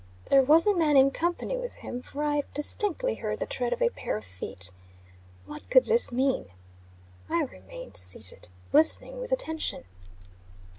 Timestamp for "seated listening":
7.97-9.19